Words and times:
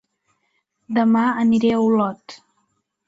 Dema 0.97 1.25
aniré 1.43 1.75
a 1.75 1.83
Olot 1.91 2.39